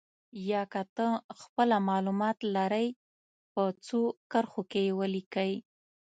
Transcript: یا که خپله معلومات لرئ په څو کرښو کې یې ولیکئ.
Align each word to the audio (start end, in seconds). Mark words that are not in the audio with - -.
یا 0.51 0.61
که 0.73 0.81
خپله 1.41 1.75
معلومات 1.89 2.37
لرئ 2.55 2.87
په 3.53 3.63
څو 3.85 3.99
کرښو 4.31 4.61
کې 4.71 4.81
یې 4.87 4.93
ولیکئ. 4.99 5.53